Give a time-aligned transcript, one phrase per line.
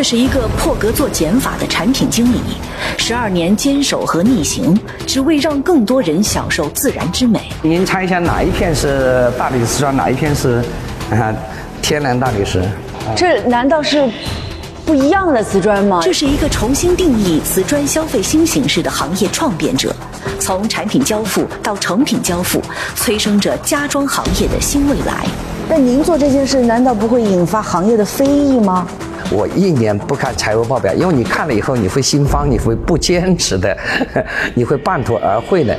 [0.00, 2.40] 这是一个破格做减法的产品经理，
[2.96, 4.74] 十二年坚守和逆行，
[5.06, 7.52] 只为让更多人享受自然之美。
[7.60, 10.64] 您猜一下哪一片是大理石砖，哪一片是
[11.10, 11.36] 啊
[11.82, 12.62] 天然大理石？
[13.14, 14.10] 这难道是
[14.86, 16.00] 不一样的瓷砖吗？
[16.02, 19.94] 这是一个重新定义瓷砖消费新形式的行业创变者，
[20.38, 22.62] 从产品交付到成品交付，
[22.96, 25.26] 催生着家装行业的新未来。
[25.68, 28.86] 那您做这件事，难道不会引发行业的非议吗？
[29.30, 33.76] 我一年不看财务报表，因为你看了以后你会心慌，你会不坚持的，
[34.54, 35.76] 你会半途而废的。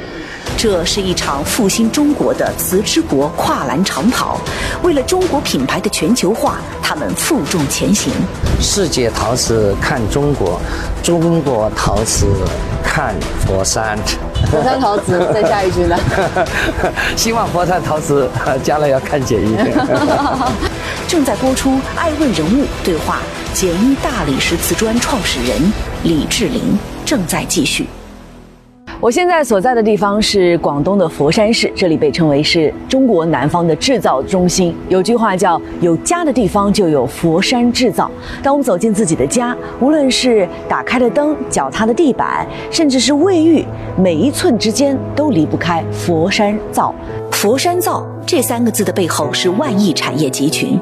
[0.57, 4.39] 这是一场复兴中国的瓷之国跨栏长跑，
[4.83, 8.11] 为了中国品牌的全球化，他们负重前行。
[8.59, 10.59] 世界陶瓷看中国，
[11.03, 12.27] 中国陶瓷
[12.83, 13.13] 看
[13.45, 13.97] 佛山。
[14.49, 15.95] 佛山陶瓷，再下一句呢？
[17.15, 18.29] 希望佛山陶瓷
[18.63, 19.55] 将来要看简易。
[21.07, 23.19] 正在播出《爱问人物》对话，
[23.53, 26.61] 简易大理石瓷砖创始人李志林
[27.05, 27.85] 正在继续。
[29.01, 34.75] 我现在所在的地方是广东的佛山市，这里被称为是中国南方的制造中心。
[34.89, 38.11] 有句话叫“有家的地方就有佛山制造”。
[38.43, 43.65] 当我们走进自己的家，无论是打开的灯、脚踏的地板，甚至是卫浴，
[43.97, 46.93] 每一寸之间都离不开“佛山造”。
[47.33, 50.79] 佛山造这三个字的背后是万亿产业集群，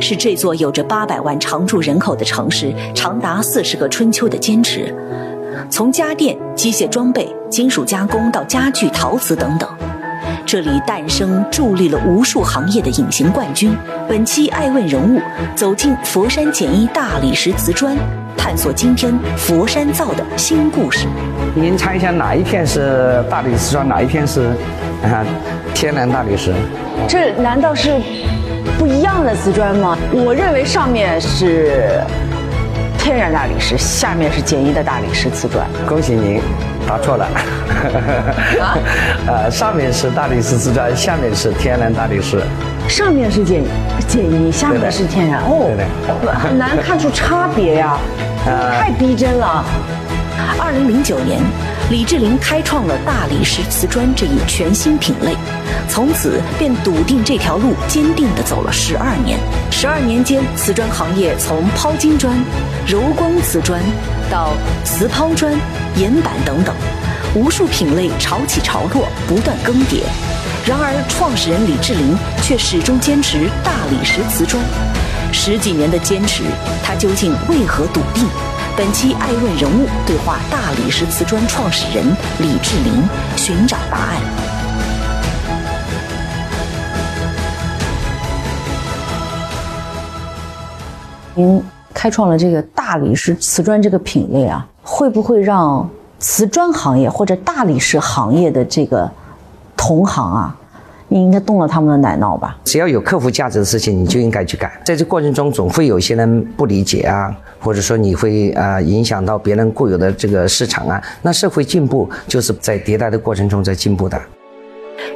[0.00, 4.94] 是这座有着八百万常住人口的城市长达四十个春秋的坚持。
[5.70, 9.68] 从家电、机械装备、金属加工到家具、陶瓷等等，
[10.44, 13.74] 这里诞生助力了无数行业的隐形冠军。
[14.08, 15.18] 本期《爱问人物》
[15.54, 17.96] 走进佛山简易大理石瓷砖，
[18.36, 21.06] 探索今天佛山造的新故事。
[21.54, 24.48] 您猜一下哪一片是大理石砖，哪一片是
[25.04, 25.24] 啊
[25.72, 26.52] 天然大理石？
[27.08, 28.00] 这难道是
[28.76, 29.96] 不一样的瓷砖吗？
[30.12, 32.00] 我认为上面是。
[33.10, 35.66] 天然大理石，下面是简易的大理石瓷砖。
[35.84, 36.40] 恭喜您，
[36.86, 37.26] 答错了。
[38.60, 38.78] 啊，
[39.26, 42.40] 呃，上面是大理石瓷砖，下面是天然大理石。
[42.88, 43.64] 上面是简
[44.06, 45.40] 简易，下面是天然。
[45.40, 45.74] 哦，
[46.22, 47.98] 对很难看出差别呀，
[48.78, 49.64] 太逼真了。
[50.62, 51.40] 二零零九年，
[51.90, 55.34] 李志林开创了大理石瓷砖这一全新品类，
[55.88, 59.40] 从此便笃定这条路，坚定地走了十二年。
[59.72, 62.32] 十二年间，瓷砖行业从抛金砖、
[62.86, 63.82] 柔光瓷砖
[64.30, 64.52] 到
[64.84, 65.52] 瓷抛砖、
[65.96, 66.72] 岩板等等，
[67.34, 70.04] 无数品类潮起潮落，不断更迭。
[70.64, 74.62] 然而，创始人李志林却始终坚持大理石瓷砖。
[75.32, 76.44] 十几年的坚持，
[76.84, 78.24] 他究竟为何笃定？
[78.80, 82.02] 本期《爱问人物》对话大理石瓷砖创始人
[82.38, 83.02] 李志林，
[83.36, 84.16] 寻找答案。
[91.34, 95.86] 您开创了这个大理石瓷砖这个品类啊，会不会让
[96.18, 99.10] 瓷砖行业或者大理石行业的这个
[99.76, 100.56] 同行啊？
[101.12, 102.56] 你应该动了他们的奶酪吧？
[102.64, 104.70] 只要有客户价值的事情，你就应该去干。
[104.84, 111.02] 在这过程中，总会有些人不理解啊，或者说你会啊影响到别人固有的这个市场啊。
[111.20, 114.20] 那社会进步就是在迭代的过程中在进步的。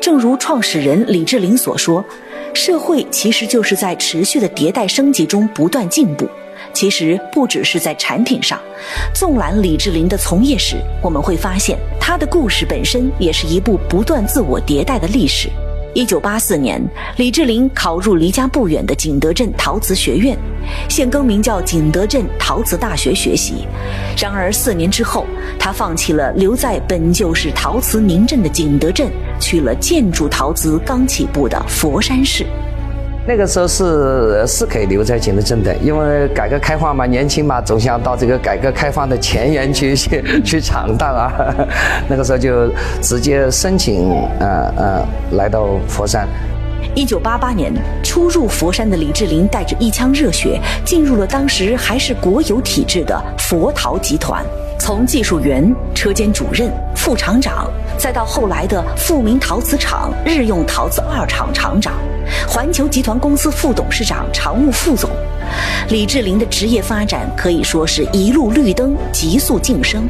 [0.01, 2.05] 正如创始人李志林所说，
[2.53, 6.29] 社会其实就是在持续的迭代升级中不断进步。
[6.73, 8.59] 其实不只是在产品上，
[9.15, 15.49] 纵览李志林的从业史，我们会发现他的故事本身也是一部不断自我迭代的历史。
[15.95, 16.83] 一九八四年，
[17.17, 20.37] 李志林考入离家不远的景德镇陶瓷学院，
[20.89, 23.65] 现更名叫景德镇陶瓷大学学习。
[24.19, 25.25] 然而四年之后，
[25.57, 32.45] 他放弃了留在本就是陶瓷名镇的景德镇，去了建筑陶瓷刚起步的佛山市。
[33.27, 41.33] 那个时候是是可以留在景德镇的，因为改革开放嘛，年轻嘛，总想到这个改革开放的前沿去去去闯荡啊。
[42.07, 42.69] 那个时候就
[43.01, 46.29] 直接申请呃呃来到佛山。
[46.95, 47.73] 一九八八年
[48.03, 54.45] 初入佛山的李志林带着一腔热血，进入了当时还是国有体制的佛陶集团，
[54.79, 61.95] 从技术员、车间主任、副厂长，再到后来的富民陶瓷厂日用陶瓷二厂厂长。
[62.49, 65.11] 环球集团公司副董事长、常务副总，
[65.89, 70.09] 李志林的职业发展可以说是一路绿灯，急速晋升。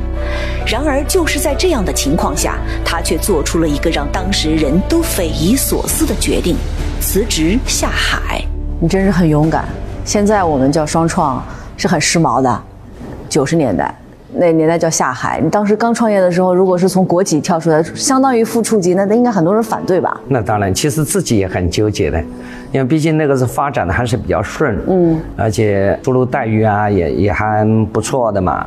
[0.67, 6.57] 然而，就是在这样的情况下，他却做出了一个让当时人都匪夷所思的决定：
[7.01, 8.43] 辞职下海。
[8.81, 9.65] 你真是很勇敢。
[10.05, 11.43] 现在我们叫双创，
[11.77, 12.63] 是很时髦的。
[13.29, 13.95] 九十年代，
[14.35, 15.41] 那年代叫下海。
[15.43, 20.21] 你当时刚创业的时候，如果是从国企跳出来，相当于副处级，那那应该很多人反对吧？
[20.29, 22.19] 那当然，其实自己也很纠结的，
[22.73, 28.67] 因为毕竟那个是发展的还是比较顺，嗯，而且出入待遇啊也也还不错的嘛。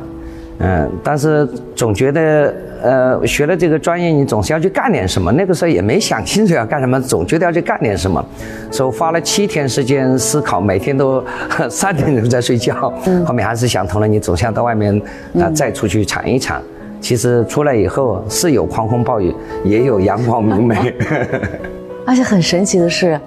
[0.60, 2.52] 嗯，但是总觉得，
[2.82, 5.32] 呃，学了这个专业，你总是要去干点什么。
[5.32, 8.24] 那个时候也没想清楚要干什么，总觉得要去干点什么，
[8.70, 11.22] 所以花了七天时间思考，每天都
[11.68, 12.92] 三点钟在睡觉。
[13.06, 15.00] 嗯后面还是想通了，你总想到外面
[15.40, 16.60] 啊，再出去闯一闯。
[17.00, 19.34] 其实出来以后是有狂风暴雨，
[19.64, 20.94] 也有阳光明媚。
[22.04, 23.20] 而且很神奇的是，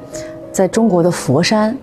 [0.52, 1.76] 在中国的佛山。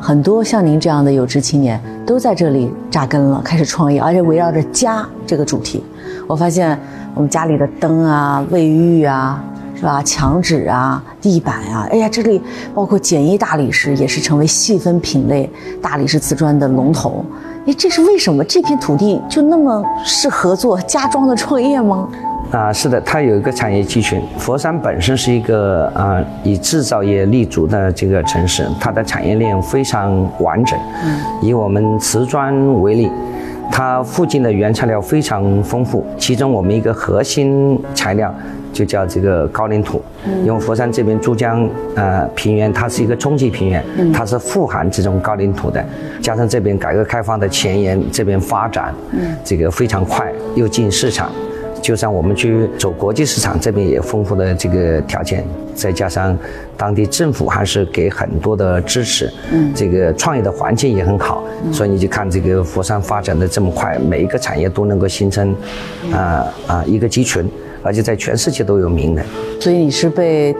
[0.00, 5.84] 很多像您这样的有志青年都在这里扎根了，开始创业，而且围绕着家这个主题。
[6.32, 6.78] 我发现
[7.14, 9.38] 我们家里的灯啊、卫浴啊，
[9.76, 10.02] 是吧？
[10.02, 12.40] 墙纸啊、地板啊，哎呀，这里
[12.74, 15.48] 包括简易大理石也是成为细分品类
[15.82, 17.22] 大理石瓷砖的龙头。
[17.66, 18.42] 哎，这是为什么？
[18.44, 22.08] 这片土地就那么适合做家装的创业吗？
[22.50, 24.18] 啊，是的，它有一个产业集群。
[24.38, 30.78] 佛山本身是一个啊以制造业立足的这个城市，它的产业链非常完整。
[31.04, 33.10] 嗯，以我们瓷砖为例，
[33.70, 38.34] 它附近的原材料非常丰富，其中我们一个核心材料
[38.72, 40.02] 就叫这个高岭土。
[40.24, 45.84] 嗯，因为佛山这边珠江呃平原它是一个中级平原，它是富含这种高岭土的，
[46.20, 51.30] 加上这边改革开放的前沿，这边发展，嗯，这个非常快，又进市场。
[51.82, 55.44] 就像我们去走国际市场，这边也丰富的这个条件，
[55.74, 56.38] 再加上
[56.76, 61.42] 当地政府还是给很多的支持，嗯，这个创业的环境也很好，
[61.72, 65.54] 所以你就看这个佛山发展的这么快，每一个产业都能够形成，
[66.12, 67.50] 啊啊一个集群，
[67.82, 69.22] 而且在全世界都有名的。
[69.60, 70.54] 所以你是被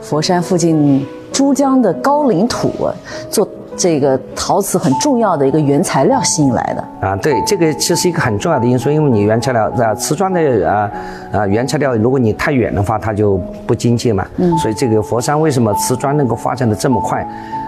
[0.00, 2.88] 佛山附近珠江的高岭土
[3.30, 3.48] 做。
[3.80, 10.90] 这个陶瓷很重要的一个原材料吸引来的啊，对，这个其实一个很重要的因素，因为你原材料啊，瓷砖的啊
[11.32, 14.26] 啊原材料，如果你太远的话，它就不经济嘛。
[14.36, 17.26] 嗯，所以这个佛山为什么瓷砖能够发展的这么快？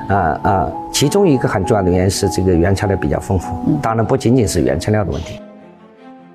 [0.09, 3.55] 啊啊，其中一个很重要的原因是这个原材料比较丰富。
[3.81, 5.41] 当然不仅仅是原材料的问题。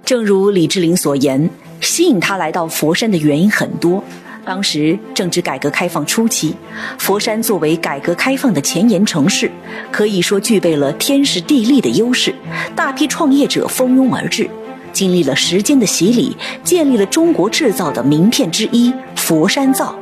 [0.03, 1.47] 正如李志林所言，
[1.81, 4.01] 吸引他来到佛山的原因很多。
[4.47, 6.55] 当时正值改革开放初期，
[6.97, 9.51] 佛山作为改革开放的前沿城市，
[9.91, 12.33] 可以说具备了天时地利的优势。
[12.73, 14.49] 大批创业者蜂拥而至，
[14.94, 19.94] 经历了时间的洗礼，建立了中国制造的名片之一——佛山造。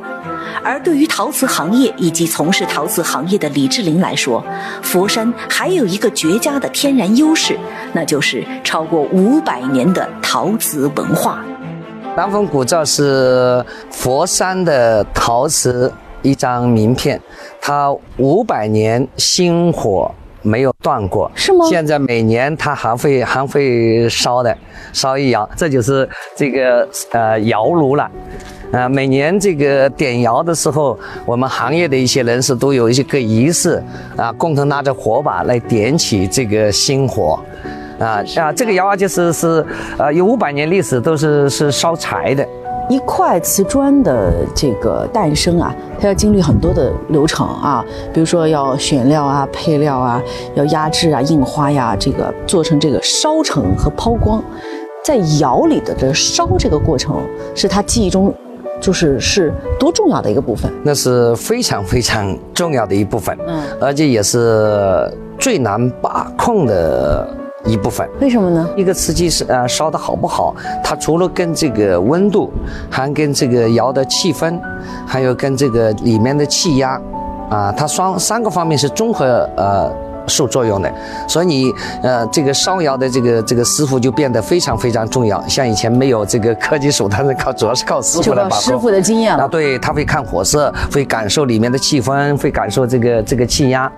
[0.62, 4.44] 而对于陶瓷行业以及从事陶瓷行业的李志林来说，
[4.80, 7.58] 佛山还有一个绝佳的天然优势，
[7.92, 11.44] 那就是超过五百年的陶瓷文化。
[12.16, 15.92] 南风古灶是佛山的陶瓷
[16.22, 17.20] 一张名片，
[17.60, 20.10] 它五百年薪火
[20.40, 21.66] 没有断过，是吗？
[21.68, 24.56] 现在每年它还会还会烧的，
[24.94, 28.10] 烧一窑，这就是这个呃窑炉了，
[28.72, 33.82] 啊，每年这个点窑的时候，我们行业的一些人士都有一些个仪式
[34.16, 37.38] 啊，共同拿着火把来点起这个薪火。
[37.98, 39.64] 啊啊，这个窑啊，就是是，
[39.98, 42.46] 呃，有五百年历史，都是是烧柴的。
[42.88, 50.22] 一块瓷砖的这个诞生啊，它要经历很多的流程啊，比如说要选料啊、配料啊，
[50.54, 54.40] 要压制啊、印花呀，这个做成这个烧成和抛光，
[55.04, 57.20] 在窑里的这烧这个过程，
[57.56, 58.32] 是他记忆中，
[58.80, 60.72] 就是是多重要的一个部分。
[60.84, 67.28] 那是非常非常重要的一部分，嗯，而且也是最难把控的。
[67.66, 68.68] 一部分，为什么呢？
[68.76, 70.54] 一个瓷器是呃烧的好不好，
[70.84, 72.50] 它除了跟这个温度，
[72.88, 74.58] 还跟这个窑的气氛，
[75.06, 77.00] 还有跟这个里面的气压，
[77.50, 79.90] 啊，它双三个方面是综合呃
[80.28, 80.92] 受作用的。
[81.26, 85.42] 所以你呃这个烧窑的这个这个师傅就变得非常非常重要。
[85.48, 88.60] 像以前没有这个科技手段，的靠主要是靠师傅来把控。
[88.60, 93.90] 师傅的经验啊，对他会看火色，会感受里面的气氛，会感受这个这个气压。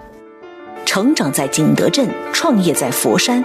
[0.85, 3.45] 成长在景德镇，创业在佛山，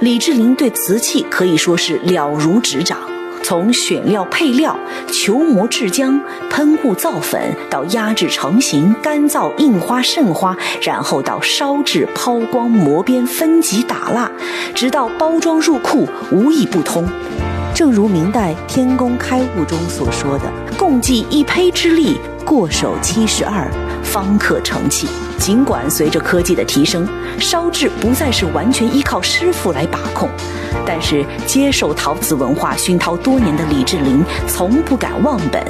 [0.00, 2.98] 李志林对瓷器可以说是了如指掌。
[3.42, 4.76] 从选料、配料、
[5.12, 6.20] 球磨、制浆、
[6.50, 14.28] 喷雾、造粉，到压制成型、干燥、印花、渗花，然后到烧制、抛光、磨边、分级、打蜡，
[14.74, 17.08] 直到包装入库，无一不通。
[17.72, 23.70] 正如明代《天工开物》中所说的：“共计一胚之力，过手七十二，
[24.02, 25.06] 方可成器。”
[25.38, 27.06] 尽管随着科技的提升，
[27.38, 30.28] 烧制不再是完全依靠师傅来把控，
[30.84, 35.62] 但是接受陶瓷文化熏陶多年的李志林从不敢忘本。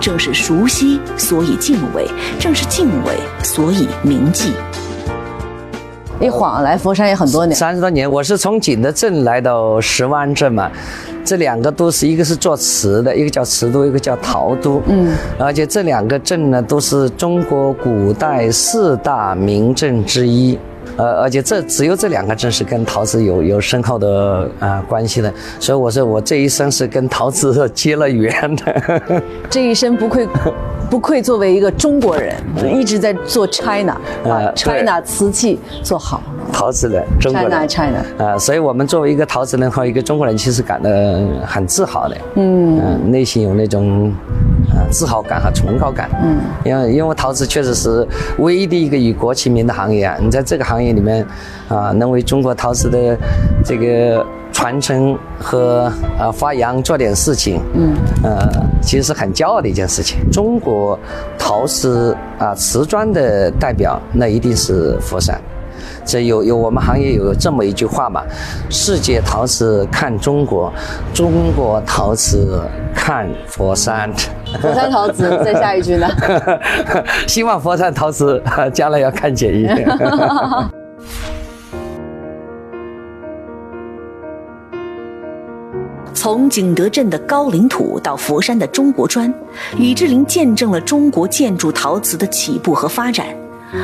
[0.00, 2.04] 正是熟悉，所以敬畏；
[2.38, 4.52] 正是敬畏，所以铭记。
[6.20, 8.10] 一晃来佛山也很多年，三十多年。
[8.10, 10.70] 我是从景德镇来到石湾镇嘛，
[11.24, 14.82] 这两个都是一个是做瓷的，一个叫瓷都，一个叫陶都。
[14.86, 20.58] 嗯，而且这两个镇呢，都是中国古代四大名镇之一。
[20.96, 29.22] 呃，而且这只有这两个镇是跟陶瓷有有深厚的啊关系的，所以我说我这一生是跟陶瓷结了缘的。
[29.50, 30.28] 这一生不愧
[30.94, 32.32] 不愧作为一个中国人，
[32.72, 36.22] 一直在做 China 啊，China 瓷器做好。
[36.52, 40.88] 陶瓷的中国人，China China 啊，所以我们作为一个陶瓷人和一个中国人，其实感到
[41.44, 42.16] 很自豪的。
[42.36, 44.12] 嗯嗯，内心有那种
[44.70, 46.08] 啊自豪感和崇高感。
[46.22, 48.06] 嗯，因为因为陶瓷确实是
[48.38, 50.16] 唯一的一个以国齐名的行业啊。
[50.20, 51.26] 你在这个行业里面
[51.68, 53.18] 啊，能为中国陶瓷的
[53.64, 57.92] 这个传承和呃发扬做点事情，嗯
[58.22, 58.48] 呃，
[58.80, 60.18] 其实是很骄傲的一件事情。
[60.30, 60.98] 中国
[61.36, 65.38] 陶瓷啊瓷砖的代表，那一定是佛山。
[66.04, 68.22] 这有有我们行业有这么一句话嘛？
[68.70, 70.72] 世界陶瓷看中国，
[71.12, 72.62] 中国陶瓷
[72.94, 74.08] 看佛山。
[74.62, 76.08] 佛山陶瓷，再下一句呢？
[77.26, 78.40] 希望佛山陶瓷
[78.72, 79.66] 将来要看简易。
[86.24, 89.30] 从景德镇的高岭土到佛山的中国砖，
[89.76, 93.26] 李志林见证了中国建筑陶瓷的起步和发展。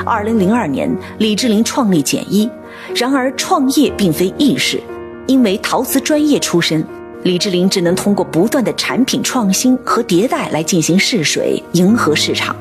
[0.06, 2.50] 二零零二年，李志林创立简一。
[2.96, 4.80] 然而，创业并非易事，
[5.26, 6.82] 因为陶瓷专业出身，
[7.24, 12.56] 李志林只能通过不断的产品创新和迭代来进行试水，迎合市场。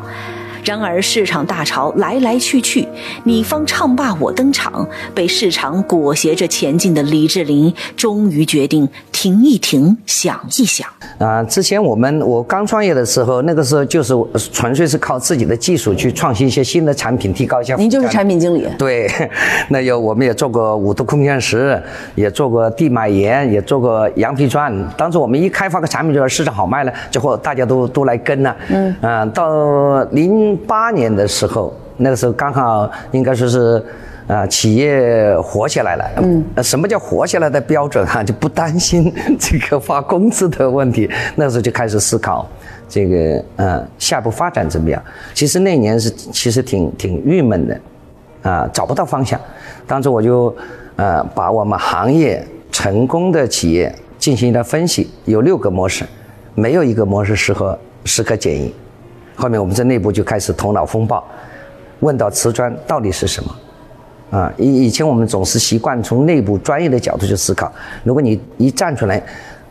[0.70, 2.88] 然而，市场大潮来来去去，
[3.24, 10.88] 你方唱罢我登场，被市场裹挟着前进的李志林，终于决定停一停，想一想。
[11.18, 14.14] 啊，之前我们我刚创业的时候，那个时候就是
[14.54, 17.76] 纯粹是靠自己的技术去创新一些新的产品，提高一下。
[17.76, 18.68] 您就是产品经理。
[18.78, 19.10] 对，
[19.70, 21.82] 那有我们也做过五度空间石，
[22.14, 24.72] 也做过地买岩，也做过羊皮砖。
[24.96, 28.56] 当时我们一开发个产品，就是市场好卖了，之后大家都都来跟了。
[28.70, 28.96] 嗯。
[29.02, 33.84] 啊，到零八年的时候，那个时候刚好应该说是。
[34.30, 36.06] 啊，企业活起来了。
[36.18, 38.24] 嗯，什么叫活下来的标准哈？
[38.24, 41.10] 就不担心这个发工资的问题。
[41.36, 42.48] 那时候就开始思考，
[42.88, 45.04] 这个呃下一步发展怎么样？
[45.34, 47.80] 其实那年是其实挺挺郁闷的，
[48.44, 49.42] 啊，找不到方向。
[49.88, 50.56] 当时我就
[50.98, 56.06] 呃把我们行业成功的企业进行了分析，有六个模式，
[56.54, 57.76] 没有一个模式适合
[58.06, 58.72] 适合检疫。
[59.40, 61.26] 后面我们在内部就开始头脑风暴，
[62.02, 63.56] 问到瓷砖到底是什么？
[64.38, 67.72] 啊，以以前我们总是习惯从内部专业的角度去思考。
[68.04, 69.24] 如果你一站出来，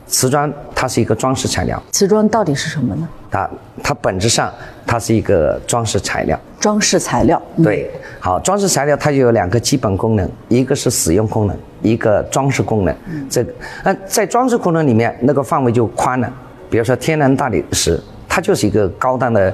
[0.06, 1.80] 瓷砖它是一个装饰材料。
[1.92, 3.06] 瓷砖到底是什么呢？
[3.30, 3.48] 它
[3.82, 4.50] 它本质上
[4.86, 6.40] 它是一个装饰材料。
[6.58, 7.40] 装饰材料。
[7.62, 12.96] 对，好，装饰材料它就有两个基本功能，一个是使用功能，一个装饰功能。
[13.28, 13.52] 这个
[13.84, 16.32] 那在装饰功能里面，那个范围就宽了。
[16.70, 18.00] 比如说天然大理石，
[18.38, 19.52] 它就是一个高档的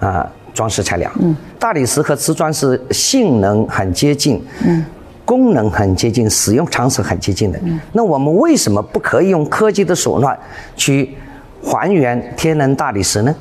[0.00, 0.28] 啊。
[0.52, 4.84] 装饰材料，嗯，大理石和瓷砖是性能很接近，嗯，
[5.24, 7.58] 功能很接近，使用场所很接近的。
[7.64, 10.38] 嗯，那我们为什么不可以用科技的手段
[10.76, 11.12] 去
[11.60, 13.34] 还原天然大理石呢？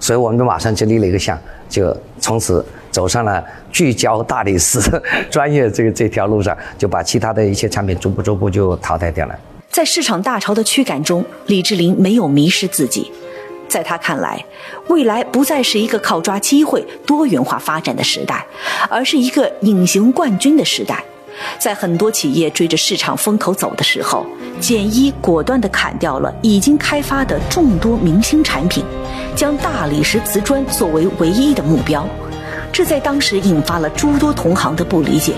[0.00, 4.80] 所以我们就马上就立了一个项，就从此走上了聚焦大理石
[5.30, 9.38] 专业这个这条路上，就把其他的一些产品逐步逐步就淘汰掉了。
[9.70, 13.12] 在市场大潮的驱赶中，李志林没有迷失自己。
[13.74, 14.40] 在他看来，
[14.86, 18.46] 未来不再是一个靠抓机会、多元化发展的时代，
[18.88, 21.02] 而是一个隐形冠军的时代。
[21.58, 24.24] 在很多企业追着市场风口走的时候，
[24.60, 28.84] 简一果断地砍掉了已经开发的众多明星产品，
[29.34, 32.08] 将大理石瓷砖作为唯一的目标。
[32.72, 35.32] 这在当时引发了诸多同行的不理解。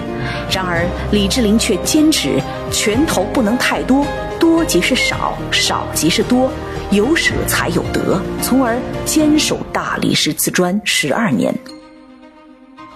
[0.50, 2.38] 然而，李志林却坚持
[2.70, 4.04] 拳头不能太多，
[4.38, 6.50] 多即是少，少即是多。
[6.90, 11.52] 有舍才有得，从而坚守大理石瓷砖十二年。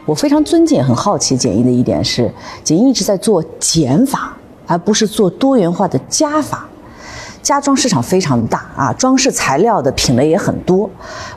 [0.06, 2.30] 我非常尊敬、很好奇简易的一点是，
[2.62, 6.68] 简易一直在做减法，而不是做多元化的加法。
[7.42, 10.88] 家装市场非常大啊，装饰材料的品类也很多，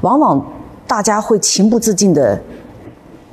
[0.01, 0.45] 往往
[0.85, 2.39] 大家会情不自禁的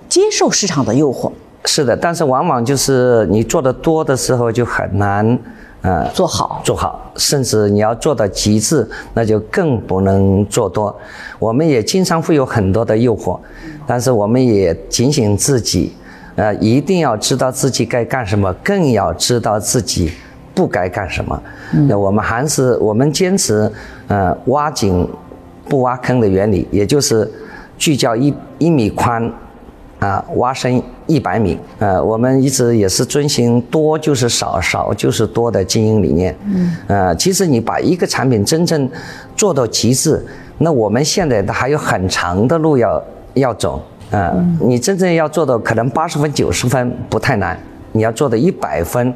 [0.09, 1.31] 接受市场的诱惑。
[1.67, 5.39] 是的，但是往往就是你做的多的时候就很难。
[5.83, 10.95] 嗯，做好做好，甚至你要做到极致，那就更不能做多。
[11.39, 13.39] 我们也经常会有很多的诱惑，
[13.87, 15.95] 但是我们也警醒自己，
[16.37, 20.13] 呃，一定要知道自己该干什么，更要知道自己
[20.55, 21.43] 不该干什么。
[21.89, 23.73] 那我们还是我们坚持，
[24.09, 25.09] 呃，挖井
[25.67, 27.27] 不挖坑的原理，也就是
[27.79, 29.33] 聚焦一一米宽，
[29.99, 31.59] 啊，挖深一百米。
[31.81, 36.35] 呃，我们一直也是遵循多就是少，少就是多的经营理念。
[36.47, 38.89] 嗯，呃，其实你把一个产品真正
[39.37, 40.25] 做到极致，
[40.59, 43.03] 那我们现在还有很长的路要
[43.35, 43.83] 要走。
[44.13, 47.59] 嗯，你真正要做到可能八十分、九十分不太难，
[47.93, 49.13] 你要做到一百分，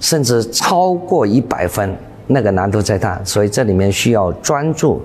[0.00, 1.96] 甚至超过一百分，
[2.26, 3.20] 那个难度再大。
[3.24, 5.00] 所以这里面需要专注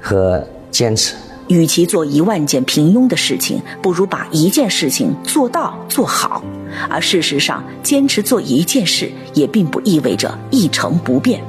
[0.00, 1.14] 和坚持。
[1.48, 6.42] 与其做一万件平庸的事情，不如把一件事情做到做好。
[6.88, 11.42] 而事实上，坚持做一件事也并不意味着一成不变。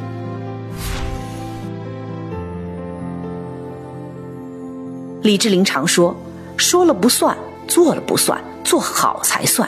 [5.23, 6.15] 李志林常说
[6.55, 7.35] ：“说了不算，
[7.67, 9.67] 做了不算，做好才算。”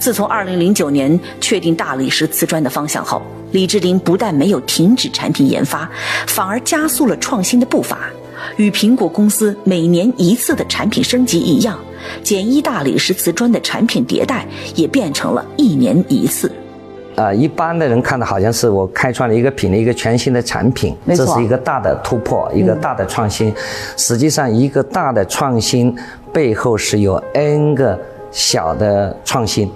[0.00, 3.22] 自从2009年确定大理石瓷砖的方向后，
[3.52, 5.88] 李志林不但没有停止产品研发，
[6.26, 8.10] 反而加速了创新的步伐。
[8.58, 11.78] 与苹果公司每年一次的产品升级一样，
[12.24, 16.50] 简易大理石瓷砖的产品迭代也变成了一年一次。
[17.14, 23.54] 啊，一般的人看的好像是我开创了一个品类，一个全新的产品，这是一个大的突破，一个大的创新。
[23.96, 25.96] 实际上，一个大的创新
[26.32, 27.96] 背后是有 N 个
[28.32, 29.70] 小的创新，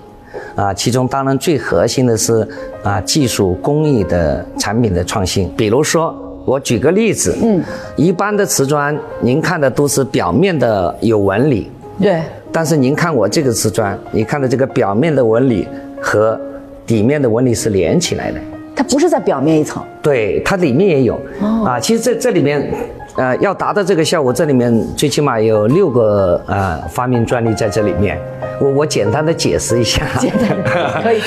[0.56, 2.46] 啊，其中当然最核心的是
[2.82, 6.12] 啊技术工艺的产品的创新，比如说。
[6.44, 7.62] 我举个例子，嗯，
[7.96, 11.70] 一般的瓷砖，您看的都是表面的有纹理，
[12.00, 12.20] 对。
[12.50, 15.66] 但是您看我这个瓷砖，你看的这个表面的纹理
[16.00, 16.38] 和
[16.84, 18.38] 底面的纹理是连起来的，
[18.76, 21.14] 它不是在表面一层，对，它里面也有。
[21.40, 21.64] 哦。
[21.64, 22.70] 啊，其实这这里面，
[23.16, 28.18] 呃，要达到这个效果，这里面最起码有六个呃发明专利在这里面。
[28.58, 31.20] 我我简单的解释一下，简单可以，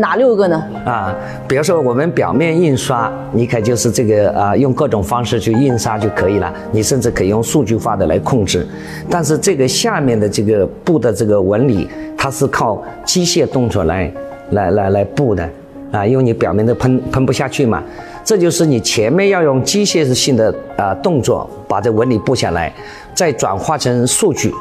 [0.00, 0.62] 哪六个呢？
[0.84, 1.14] 啊，
[1.46, 6.52] 比如说我们表面印刷，你可就是这个啊，用各种方式去印刷就可以了。
[6.72, 8.66] 你甚至可以用数据化的来控制。
[9.08, 14.12] 但是这个下面的这个布的这个纹理，它是靠机械动作来
[14.50, 15.48] 来来来布的
[15.92, 17.82] 啊，因为你表面的喷喷不下去嘛。
[18.30, 22.72] 这就是你前面要用机械性的啊动作把这纹理布下来，
[23.12, 24.54] 再转化成数据。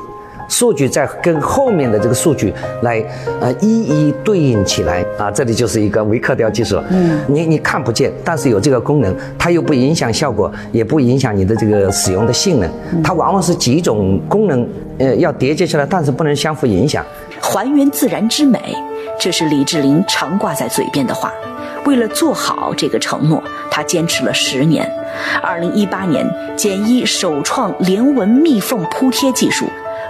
[0.47, 2.51] 数据再跟后面的这个数据
[2.81, 2.99] 来，
[3.39, 6.81] 呃，一一对应起来啊，这里就是一个微刻雕技术。
[6.89, 12.67] 嗯，你你看不见，但是有这个功能，它又不影响效果，也不影响你的这个使用的性能。
[13.03, 17.05] 它往往是几种功能，呃，要叠接起来，但是不能相互影响。
[17.39, 18.59] 还原自然之美，
[19.19, 21.31] 这是李志林常挂在嘴边的话。
[21.89, 24.87] 为了做好这个承诺，他坚持了十年。
[25.41, 26.23] 二零一八年，
[26.55, 29.65] 简一首创连纹密缝铺贴技术。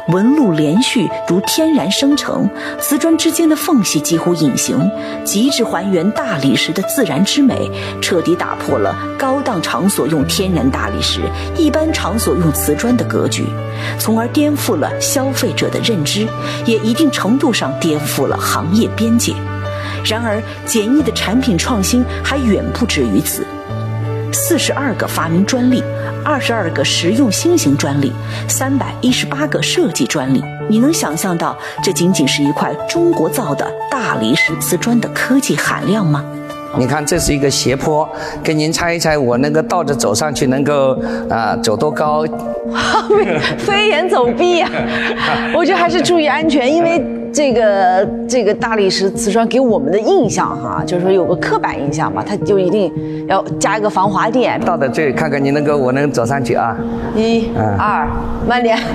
[0.09, 2.49] 纹路连续如天然生成，
[2.81, 4.91] 瓷砖之间的缝隙几乎隐形，
[5.23, 11.21] 极致还原大理石的自然之美，彻底打破了高档场所用天然大理石、
[11.55, 13.45] 一般场所用瓷砖的格局，
[13.97, 16.27] 从而颠覆了消费者的认知，
[16.65, 19.33] 也一定程度上颠覆了行业边界。
[20.05, 23.45] 然而，简易的产品创新还远不止于此，
[24.31, 25.83] 四十二个发明专利。
[26.21, 28.11] 二十二个实用新型专利，
[28.47, 36.23] 三百一十八个设计专利，你能想象到这仅仅是一块中国造的大理石瓷砖的科技含量吗？
[36.77, 38.07] 你看，这是一个斜坡，
[38.43, 42.25] 给您猜一猜，我那个倒着走上去能够啊走多高？
[43.57, 44.69] 飞檐走壁啊！
[45.55, 47.18] 我觉得还是注意安全，因为。
[47.31, 52.91] 这个这个大理石瓷砖给我们的印象哈，就是说有个刻板印象嘛，它就一定
[53.27, 54.59] 要加一个防滑垫。
[54.61, 56.77] 到的这看看你能够，我能走上去啊！
[57.15, 58.07] 一、二，
[58.47, 58.77] 慢点。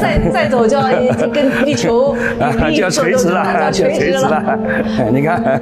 [0.00, 0.84] 再再走就要
[1.32, 2.16] 跟地球
[2.74, 4.58] 就要垂直了， 就垂直了。
[5.12, 5.60] 你看，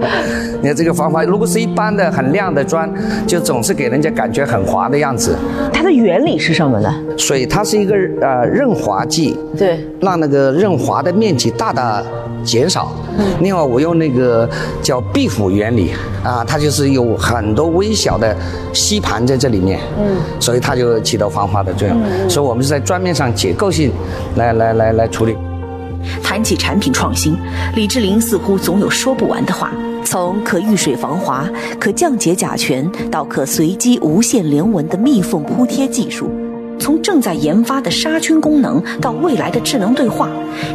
[0.63, 2.91] 你看这个防滑，如果是一般的很亮的砖，
[3.27, 5.37] 就总是给人家感觉很滑的样子。
[5.73, 6.95] 它的原理是什么呢？
[7.17, 12.03] 水它是一个呃润滑剂，对，让那个润滑的面积大大
[12.43, 12.93] 减少。
[13.41, 14.49] 另外，我用那个
[14.83, 15.93] 叫壁虎原理
[16.25, 18.37] 啊，它就是有很多微小的
[18.73, 21.97] 吸盘在这里面，嗯，所以它就起到防滑的作用。
[22.29, 23.93] 所以我们是在砖面上结构性。
[24.37, 25.37] 来来来来处理。
[26.23, 27.37] 谈起产品创新，
[27.75, 29.71] 李志林似乎总有说不完的话。
[30.03, 31.47] 从可遇水防滑、
[31.79, 36.27] 可降解甲醛，到可随机无限连纹的密缝铺贴技术；
[36.81, 40.29] 从正在研发的杀菌功能，到未来的智能对话，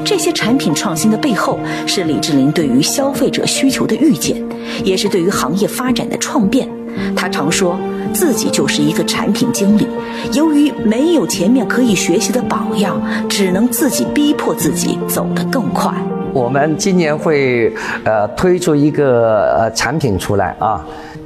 [0.05, 4.41] 这些产品创新的背后，是李志林对于消费者需求的预见，
[4.83, 6.69] 也是对于行业发展的创变。
[7.15, 7.77] 他常说。
[8.13, 9.85] 自己就是一个产品经理，
[10.31, 15.91] 由于没有前面可以学习的榜样，只能自己逼迫自己走得更快。
[16.31, 17.73] 我们今年会
[18.05, 20.81] 呃推出一个呃产品出来啊，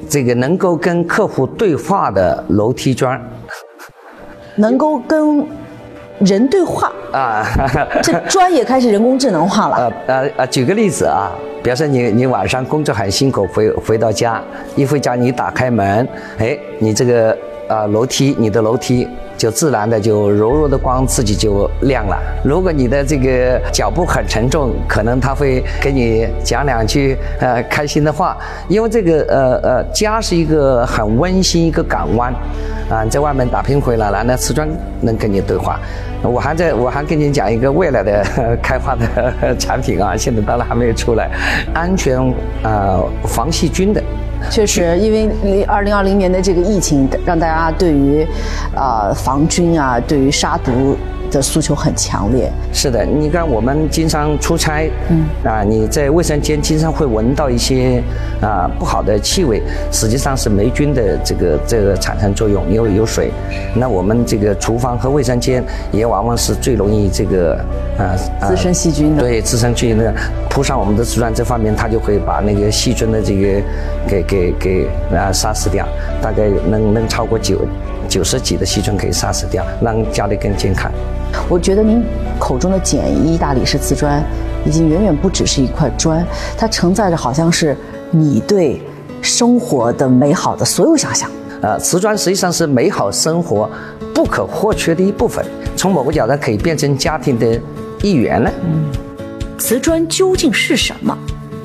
[0.09, 3.21] 这个能够跟客户对话的楼梯砖，
[4.59, 5.45] 能够跟
[6.19, 6.91] 人对话。
[7.11, 7.43] 啊，
[8.03, 9.75] 这砖也开始人工智能化了。
[10.07, 11.31] 呃呃呃，举个例子啊，
[11.63, 14.41] 比如说你你晚上工作很辛苦，回回到家，
[14.75, 17.35] 一回家你打开门，哎，你这个
[17.67, 19.07] 啊楼梯，你的楼梯。
[19.39, 22.19] 就自然的就柔弱的光自己就亮了。
[22.43, 28.38] 如果你的这个脚步很沉重，可能他会给你讲两句呃开心的话。
[28.67, 32.34] 因为这个呃呃家是一个很温馨一个港湾，
[32.89, 34.67] 啊，在外面打拼回来了，那瓷砖
[34.99, 35.80] 能跟你对话。
[36.21, 38.21] 我还在我还跟你讲一个未来的
[38.62, 41.30] 开发的 产品啊，现在当然还没有出来，
[41.73, 42.19] 安全
[42.62, 44.04] 啊防细菌的。
[44.49, 48.25] 确实，因为二零二零年的这个疫情，让大家对于，
[48.75, 50.97] 呃防菌啊，对于杀毒。
[51.31, 52.51] 的诉求很强烈。
[52.73, 58.01] 是的，你看我们经常出差，嗯，啊，你在卫生间经常会闻到一些
[58.41, 59.61] 啊不好的气味，
[59.91, 63.31] 实际上是霉菌的这个这个产生作用，因为有水。
[63.75, 67.53] 那我们这个厨房和卫生间也往往是最容易这个
[67.97, 68.15] 啊
[68.47, 69.21] 滋生细菌的。
[69.21, 70.13] 对，滋生细菌的，
[70.49, 73.61] 铺上我们的瓷砖，这方面它就会把那个细菌的这个
[74.07, 75.87] 给给给啊杀死掉，
[76.21, 77.59] 大概能能超过九
[78.07, 80.91] 九十几的细菌可以杀死掉，让家里更健康。
[81.49, 82.03] 我觉得您
[82.39, 84.23] 口中的简易大理石瓷砖，
[84.65, 86.25] 已经远远不只是一块砖，
[86.57, 87.75] 它承载着好像是
[88.11, 88.81] 你对
[89.21, 91.29] 生活的美好的所有想象。
[91.61, 93.69] 呃，瓷砖实际上是美好生活
[94.13, 97.59] 不可或缺的一部分，从某个角度可以变成家庭的
[98.01, 98.49] 一员呢。
[98.63, 98.85] 嗯，
[99.57, 101.17] 瓷砖究竟是什么？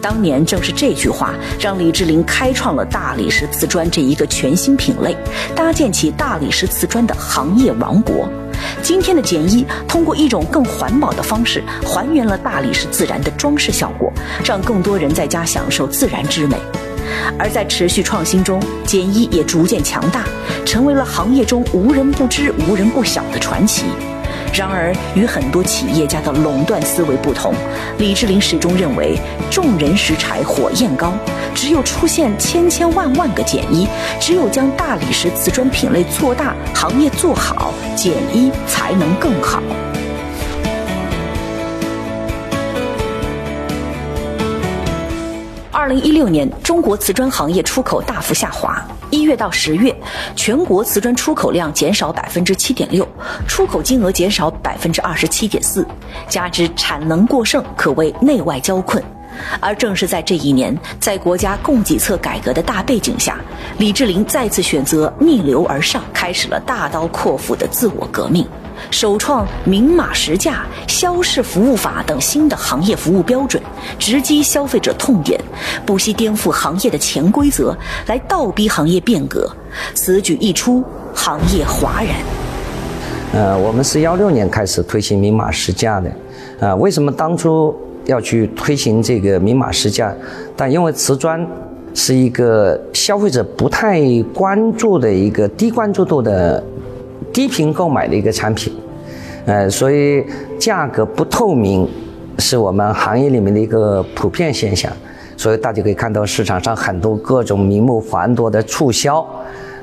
[0.03, 5.16] 当年正是这句话，让李志林开创了大理石瓷砖这一个全新品类，
[5.55, 8.29] 搭建起大理石瓷砖的行业王国。
[8.85, 14.12] 今天的简一通过一种更环保的方式，还原了大理石自然的装饰效果，
[14.44, 16.59] 让更多人在家享受自然之美。
[17.38, 20.27] 而在持续创新中，简一也逐渐强大，
[20.66, 23.85] 成为了行业中无人不知、无人不晓的传奇。
[24.57, 27.53] 然而，与很多企业家的垄断思维不同，
[27.99, 29.19] 李志林始终认为
[29.51, 31.12] “众人拾柴火焰高”。
[31.57, 33.88] 只有出现千千万万个简一，
[34.21, 39.61] 只有将大理石瓷砖品类做大，行业做好，简一才能更好。
[45.73, 48.81] 二零一六年，中国瓷砖行业出口大幅下滑。
[49.14, 49.94] 一月到十月，
[50.35, 53.07] 全国瓷砖出口量减少百分之七点六，
[53.46, 55.87] 出口金额减少百分之二十七点四，
[56.29, 59.00] 加之产能过剩，可谓内外交困。
[59.61, 63.38] 而正是在这一年，在国家供给侧改革的大背景下，
[63.79, 68.44] 李志林再次选择逆流而上，开始了大刀阔斧的自我革命。
[68.90, 73.62] 首创明码实价、消市服务法等新的行业服务标准，
[73.99, 75.40] 直击消费者痛点，
[75.85, 79.51] 不惜颠覆行业的潜规则，来倒逼行业变革。
[79.94, 82.14] 此举一出，行业哗然。
[83.33, 86.11] 呃，我们是幺六年开始推行明码实价的，
[86.61, 90.14] 啊，为什么当初要去推行这个明码实价？
[90.57, 91.44] 但因为瓷砖
[91.94, 94.01] 是一个消费者不太
[94.33, 96.62] 关注的一个低关注度的。
[97.35, 98.73] 低频购买的一个产品，
[99.44, 100.25] 呃，所以
[100.59, 101.87] 价格不透明
[102.38, 104.90] 是我们行业里面的一个普遍现象。
[105.37, 109.27] 所以大家可以看到市场上很多各种名目繁多的促销，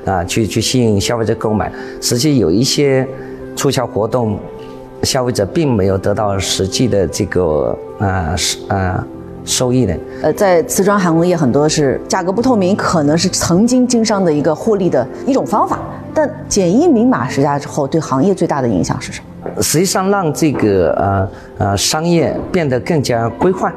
[0.06, 1.70] 啊，去去吸引消费者购买。
[2.00, 3.06] 实际有一些
[3.54, 4.38] 促销活动，
[5.02, 9.06] 消费者并没有得到实际的这个啊是啊
[9.44, 9.96] 收益的。
[10.22, 15.78] 呃，在瓷砖行业很多是价格不透明，可能是曾经经商的一个获利的一种方法。
[16.14, 19.62] 但简易明码实价之后，对行业最大的影响是什么？
[19.62, 21.28] 实际上，让这个呃
[21.58, 23.72] 呃商业变得更加规范、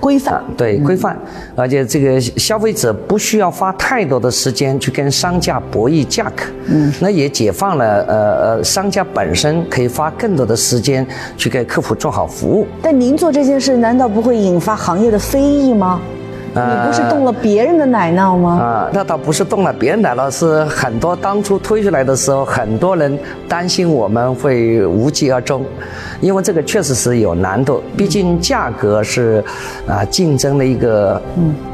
[0.00, 1.16] 规范，对规范，
[1.54, 11.06] 而且这个消费者不需要花太多的时间去跟商家博弈价格，嗯，那也解放了呃呃商家本身可以花更多的时间
[11.36, 12.66] 去给客户做好服务。
[12.82, 16.00] 但您做这件事，难道不会引发行业的非议吗？
[16.56, 18.58] 你不是动了别人的奶酪吗？
[18.58, 25.62] 啊，那倒不是动了别人奶酪，是很多当初推出来的时候，很多人担心我们会无疾而终，
[26.20, 29.44] 因为这个确实是有难度，毕竟价格是
[29.86, 31.20] 啊竞争的一个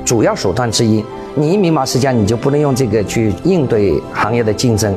[0.04, 1.04] 主要手段之一。
[1.34, 4.92] 你一明码实价，你就不能用这个去应对行业的竞争。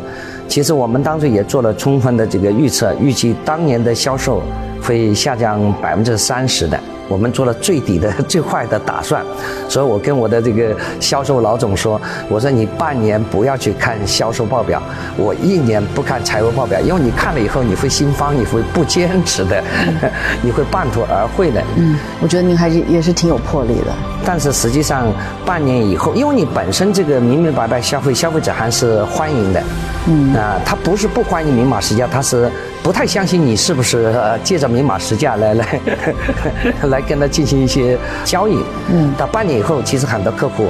[0.48, 4.42] 其实我们当初也做了充分的这个预测，预计当年的销售
[4.82, 6.80] 会下降百分之三十的。
[7.08, 9.24] 我们做了最底的、 最坏的打算，
[9.70, 14.82] 所以我跟我的这个销售老总说：“我说你半年不要去看销售报表，
[15.18, 19.64] 我一年不看财务报表，因为你看了以后你会心慌，你会不坚持的，
[20.42, 23.94] 你会半途而废的。”嗯，我觉得您还是也是挺有魄力的。
[24.26, 25.06] 但是实际上
[25.46, 29.64] 半年以后，因为你本身这个明明白白消费，消费者还是欢迎的，
[30.08, 32.50] 嗯啊，他不是不欢迎明码实价，他是
[32.86, 35.82] 不太相信你是不是呃借着明码实价来来
[36.90, 38.60] 来跟他进行一些交易，
[38.92, 40.68] 嗯，到半年以后，其实很多客户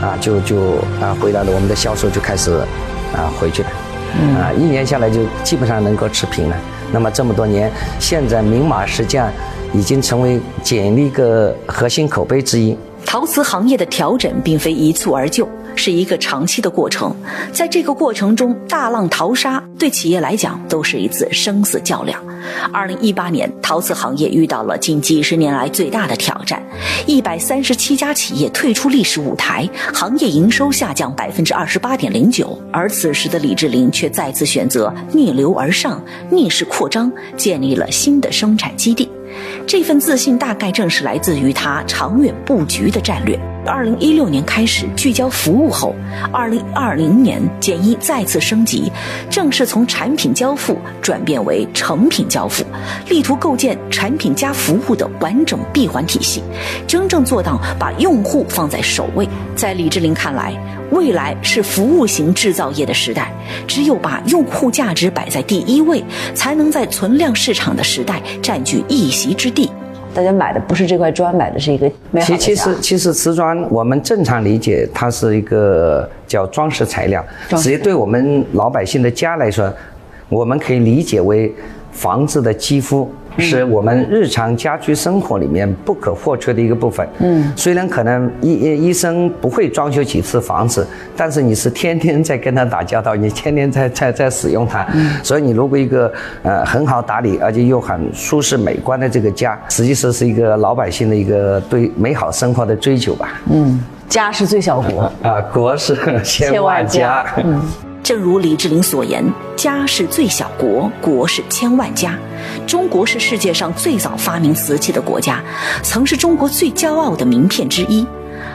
[0.00, 2.52] 啊就就啊回来了，我们的销售就开始
[3.12, 3.68] 啊回去了，
[4.20, 6.56] 嗯啊，一年下来就基本上能够持平了。
[6.92, 9.28] 那么这么多年，现在明码实价
[9.72, 12.78] 已经成为简历一个核心口碑之一。
[13.06, 17.14] 陶瓷行业的调整并非一蹴而就，是一个长期的过程。
[17.52, 22.20] 在这个过程中，大浪淘沙，对企业来讲都是一次生死较量。
[22.72, 26.60] 二零一八年，陶瓷行业遇到了近几十年来最大的挑战，
[27.06, 32.60] 一百三十七家企业退出历史舞台，行业营收下降百分之二十八点零九。
[32.72, 39.08] 而此时的李志林却再次选择逆流而上，逆势扩张，建立了新的生产基地。
[39.66, 43.55] 这份自信大概正是来自于他长远布局的战略。
[43.66, 45.94] 二零一六年开始聚焦服务后，
[46.32, 48.90] 二零二零年简一再次升级，
[49.28, 52.64] 正式从产品交付转变为成品交付，
[53.08, 56.42] 力图构建产品加服务的完整闭环体系，
[56.86, 59.28] 真正做到把用户放在首位。
[59.54, 60.54] 在李志林看来，
[60.92, 63.32] 未来是服务型制造业的时代，
[63.66, 69.70] 只有把用户价值摆在第一位，才能在存量市场的时代占据一席之地。
[70.16, 79.70] 大家买的不是这块砖，买的是一个美好的其其实其实瓷砖，我们正常理解它是一个叫装饰材料，实际对我们老百姓的家来说，
[80.30, 81.54] 我们可以理解为
[81.92, 83.12] 房子的肌肤。
[83.38, 87.06] 是我们日常家居生活里面不可或缺的一个部分。
[87.18, 88.52] 嗯，虽然可能医
[88.88, 94.86] 医生不会装修几次房子，但是你是天天在跟他打交道，你天天在在在使用它。
[94.94, 103.40] 嗯，所以你如果一个呃很好打理而且又很舒适美观的这个家，实际上是一个老百姓的一个对美好生活的追求吧。
[103.50, 107.24] 嗯，家是最小国，啊，国是千万家。
[107.44, 107.60] 嗯，
[108.06, 109.24] 正如李志林所言，
[109.56, 112.16] 家是最小国，国是千万家。
[112.64, 115.42] 中国是世界上最早发明瓷器的国家，
[115.82, 118.06] 曾是中国最骄傲的名片之一。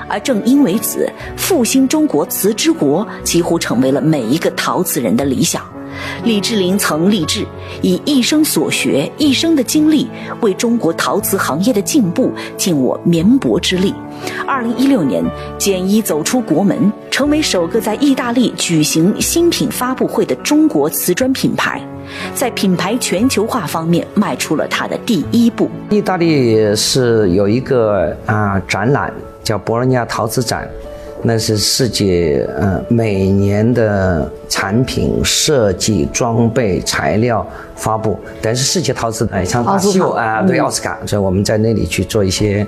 [0.07, 5.61] 而正因为此，复兴中国瓷之国几乎成为了每一个陶瓷人的理想。
[6.23, 7.45] 李志林曾立志
[7.81, 10.07] 以一生所学、一生的经历，
[10.41, 13.93] 为中国陶瓷行业的进步尽我绵薄之力。
[14.45, 15.23] 二零一六年，
[15.57, 21.81] 简一走出国门，成为首个在意大利举行新品发布会的中国瓷砖品牌，
[22.35, 25.69] 在品牌全球化方面迈出了他的第一步。
[25.89, 29.11] 意大利是有一个啊展览
[29.43, 30.69] 叫博洛尼亚陶瓷展，
[31.23, 42.65] 那是世界呃每年的产品设计、装备、材料发布，等于是世界陶瓷哎像大奥斯卡秀啊，对奥斯卡，所以我们在那里去做一些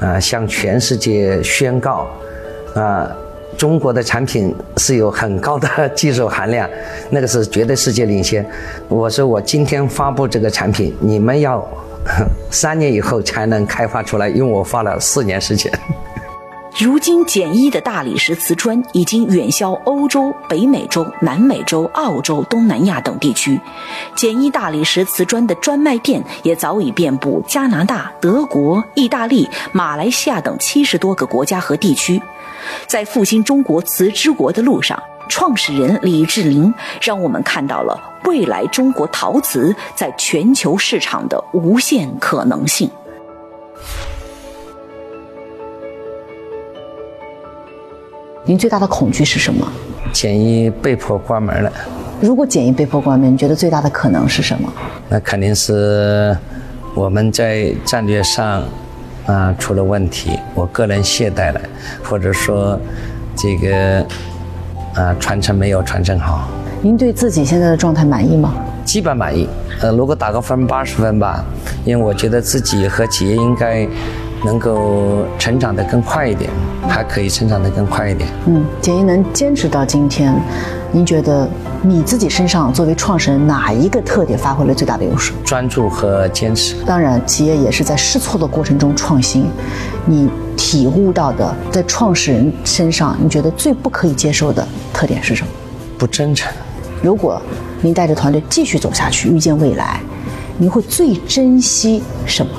[0.00, 2.06] 呃向全世界宣告
[2.74, 3.10] 啊。
[3.56, 6.68] 中国的产品是有很高的技术含量，
[7.10, 8.44] 那个是绝对世界领先。
[8.88, 11.64] 我说我今天发布这个产品，你们要
[12.50, 15.72] 三年以后才能开发出来，因为我花了四年时间。
[16.76, 23.60] 如今，简一的大理石瓷砖已经远销欧洲、北美洲、南美洲、澳洲、东南亚等地区。
[24.16, 32.20] 简一大理石瓷砖的专卖店也早已遍布加拿大、德国、意大利、马来西亚等七十多个国家和地区。
[32.88, 42.90] 在复兴中国瓷之国的路上，创始人李志林让我们看到了未来中国陶瓷在全球市场的无限可能性。
[48.46, 49.66] 您最大的恐惧是什么？
[50.12, 51.72] 简易被迫关门了，
[52.20, 54.70] 如果简易被迫关门，你觉得最大的可能是什么？
[55.08, 56.36] 那肯定是
[56.94, 58.62] 我们在战略上
[59.24, 61.60] 啊出了问题，我个人懈怠了，
[62.02, 62.78] 或者说
[63.34, 64.06] 这个
[64.94, 66.46] 啊传承没有传承好。
[66.82, 68.52] 您对自己现在的状态满意吗？
[68.84, 69.48] 基本满意。
[69.80, 71.42] 呃，如果打个分，八十分吧，
[71.86, 73.88] 因为我觉得自己和企业应该
[74.44, 76.50] 能够成长得更快一点，
[76.88, 78.28] 还可以成长得更快一点。
[78.46, 80.34] 嗯，简一能坚持到今天，
[80.92, 81.48] 您觉得
[81.82, 85.32] 你自己身上作为创始人哪一个特点发挥了最大的优势？
[85.44, 86.76] 专注和坚持。
[86.84, 89.46] 当然，企业也是在试错的过程中创新。
[90.04, 95.48] 你体悟到的，在创始人身上，你觉得最不可以接受的特点是什么？
[95.96, 96.52] 不真诚。
[97.02, 97.40] 如果
[97.80, 100.00] 您带着团队继续走下去，遇见未来，
[100.58, 102.52] 您会最珍惜什么？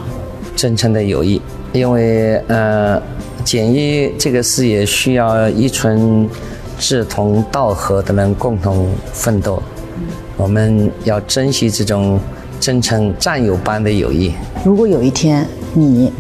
[0.56, 1.41] 真诚的友谊，
[1.76, 3.02] 因为呃，
[3.44, 6.30] 简易这个事业需要一群
[6.80, 9.62] 志同道合的人共同奋斗，
[10.38, 12.18] 我们要珍惜这种
[12.62, 14.32] 真诚战友般的友谊。
[14.64, 16.14] 如果有一天你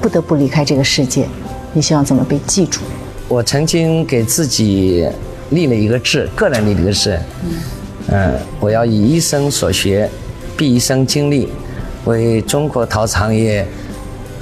[0.00, 1.28] 不得不离开这个世界，
[1.72, 2.80] 你希望怎么被记住？
[3.28, 5.08] 我曾经给自己
[5.50, 7.16] 立了一个志，个人立了一个志，
[8.08, 10.10] 嗯，我要以一生所学，
[10.56, 11.48] 毕一生精力，
[12.04, 13.64] 为中国陶瓷行业，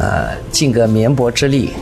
[0.00, 1.74] 呃，尽个绵薄之力。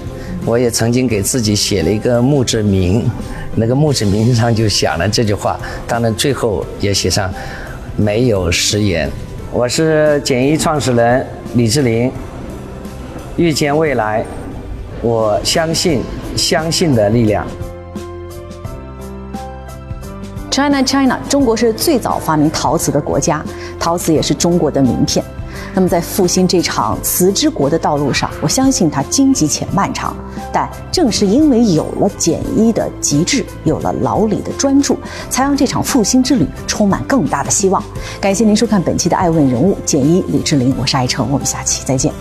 [0.44, 3.08] 我也曾经给自己写了一个墓志铭，
[3.54, 7.32] 那个墓志铭上就写了这句话，当然最后也写上
[7.96, 9.10] 没有食言。
[9.52, 12.10] 我是简易创始人李志林，
[13.36, 14.24] 预见未来，
[15.02, 16.02] 我相信
[16.36, 17.46] 相信的力量。
[20.50, 23.44] China China，中国是最早发明陶瓷的国家，
[23.78, 25.24] 陶瓷也是中国的名片。
[25.78, 30.12] 那么在复兴这场瓷之国的道路上，我相信它荆棘且漫长，
[30.52, 34.98] 但正是因为有了简一的极致，有了老李的专注，
[35.30, 37.80] 才让这场复兴之旅充满更大的希望。
[38.20, 42.12] 感谢您收看本期的《爱问人物》，简一李志林，我是爱成，我们下期再见。